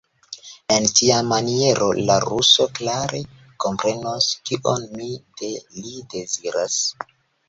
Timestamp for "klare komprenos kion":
2.79-4.87